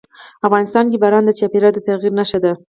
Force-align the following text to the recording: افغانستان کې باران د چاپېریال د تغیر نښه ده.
افغانستان 0.47 0.85
کې 0.91 0.97
باران 1.03 1.23
د 1.25 1.31
چاپېریال 1.39 1.73
د 1.75 1.79
تغیر 1.87 2.13
نښه 2.17 2.39
ده. 2.43 2.51